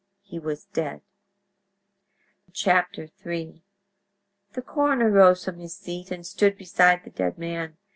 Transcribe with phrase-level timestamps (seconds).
[0.23, 1.03] He was dead."
[2.65, 3.61] III
[4.53, 7.77] The coroner rose from his seat and stood beside the dead man.